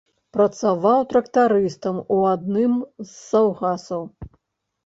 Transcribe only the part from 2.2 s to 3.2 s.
адным з